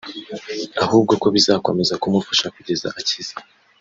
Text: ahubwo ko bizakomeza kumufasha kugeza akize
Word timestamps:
ahubwo 0.83 1.13
ko 1.21 1.27
bizakomeza 1.35 1.93
kumufasha 2.01 2.47
kugeza 2.55 2.87
akize 2.99 3.33